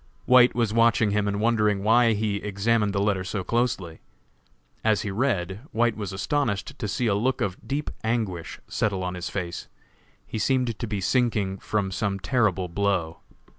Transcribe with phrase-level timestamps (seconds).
[0.25, 3.99] White was watching him and wondered why he examined the letter so closely.
[4.83, 9.13] As he read, White was astonished to see a look of deep anguish settle on
[9.13, 9.67] his face.
[10.25, 13.19] He seemed to be sinking from some terrible blow.